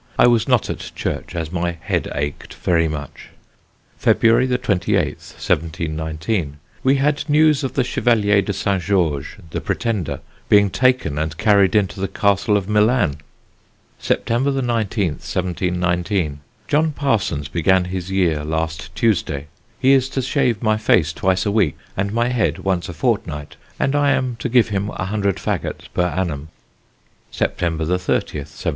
[0.17, 3.29] I was not at church, as my head ached very much.
[3.99, 6.57] "February 28th, 1719.
[6.83, 8.81] We had news of the Chevalier de St.
[8.81, 13.17] George, the Pretender, being taken and carried into the Castle of Milan.
[13.99, 16.39] "September 19th, 1719.
[16.67, 19.45] John Parsons began his year last Tuesday.
[19.79, 23.55] He is to shave my face twice a week, and my head once a fortnight,
[23.79, 26.47] and I am to give him 100 faggots per annum.
[27.29, 28.49] "September 30th, 1719.